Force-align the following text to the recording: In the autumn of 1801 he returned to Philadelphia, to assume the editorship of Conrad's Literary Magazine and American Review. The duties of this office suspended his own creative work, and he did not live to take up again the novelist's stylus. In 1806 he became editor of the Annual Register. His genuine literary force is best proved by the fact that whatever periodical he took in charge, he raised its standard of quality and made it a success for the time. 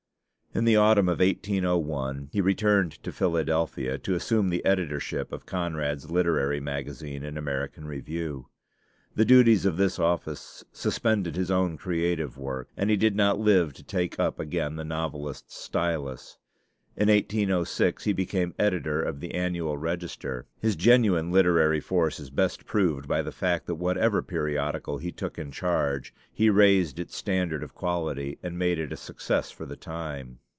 In 0.53 0.65
the 0.65 0.75
autumn 0.75 1.07
of 1.07 1.19
1801 1.21 2.27
he 2.33 2.41
returned 2.41 2.91
to 3.03 3.13
Philadelphia, 3.13 3.97
to 3.99 4.15
assume 4.15 4.49
the 4.49 4.65
editorship 4.65 5.31
of 5.31 5.45
Conrad's 5.45 6.09
Literary 6.11 6.59
Magazine 6.59 7.23
and 7.23 7.37
American 7.37 7.85
Review. 7.85 8.49
The 9.15 9.23
duties 9.23 9.65
of 9.65 9.77
this 9.77 9.97
office 9.97 10.65
suspended 10.73 11.37
his 11.37 11.49
own 11.51 11.77
creative 11.77 12.37
work, 12.37 12.67
and 12.75 12.89
he 12.89 12.97
did 12.97 13.15
not 13.15 13.39
live 13.39 13.71
to 13.75 13.83
take 13.83 14.19
up 14.19 14.39
again 14.41 14.75
the 14.75 14.83
novelist's 14.83 15.55
stylus. 15.55 16.37
In 16.97 17.07
1806 17.07 18.03
he 18.03 18.11
became 18.11 18.53
editor 18.59 19.01
of 19.01 19.21
the 19.21 19.33
Annual 19.33 19.77
Register. 19.77 20.45
His 20.59 20.75
genuine 20.75 21.31
literary 21.31 21.79
force 21.79 22.19
is 22.19 22.29
best 22.29 22.65
proved 22.65 23.07
by 23.07 23.21
the 23.21 23.31
fact 23.31 23.65
that 23.67 23.75
whatever 23.75 24.21
periodical 24.21 24.97
he 24.97 25.13
took 25.13 25.39
in 25.39 25.53
charge, 25.53 26.13
he 26.33 26.49
raised 26.49 26.99
its 26.99 27.15
standard 27.15 27.63
of 27.63 27.73
quality 27.73 28.37
and 28.43 28.59
made 28.59 28.77
it 28.77 28.91
a 28.91 28.97
success 28.97 29.49
for 29.49 29.65
the 29.65 29.77
time. 29.77 30.39